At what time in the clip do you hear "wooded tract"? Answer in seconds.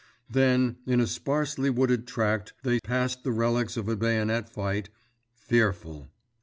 1.69-2.53